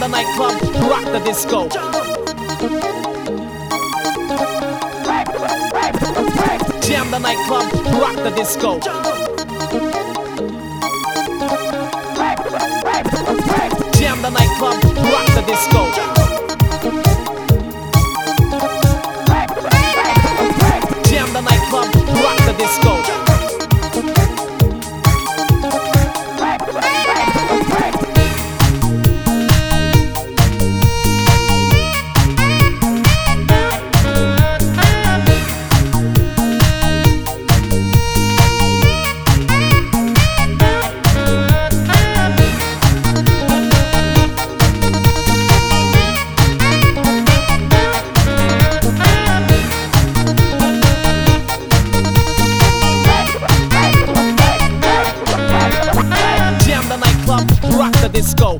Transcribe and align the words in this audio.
the 0.00 0.08
nightclub, 0.08 0.62
rock 0.88 1.04
the 1.04 1.18
disco. 1.26 1.68
Jam 6.80 7.10
the 7.10 7.18
nightclub, 7.18 7.70
rock 8.00 8.16
the 8.16 8.30
disco. 8.34 9.99
Disco. 58.10 58.58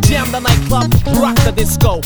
Jam 0.00 0.30
the 0.30 0.40
nightclub, 0.40 0.92
rock 1.20 1.36
the 1.44 1.52
disco. 1.54 2.00